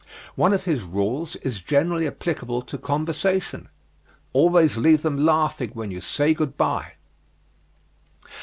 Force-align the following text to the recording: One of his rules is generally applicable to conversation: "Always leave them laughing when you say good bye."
One 0.33 0.51
of 0.51 0.63
his 0.63 0.81
rules 0.81 1.35
is 1.43 1.59
generally 1.59 2.07
applicable 2.07 2.63
to 2.63 2.79
conversation: 2.79 3.69
"Always 4.33 4.75
leave 4.75 5.03
them 5.03 5.15
laughing 5.23 5.69
when 5.75 5.91
you 5.91 6.01
say 6.01 6.33
good 6.33 6.57
bye." 6.57 6.93